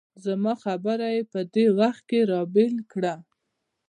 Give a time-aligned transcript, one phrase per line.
[0.23, 3.15] زما خبره یې په دې وخت کې را بېل کړه.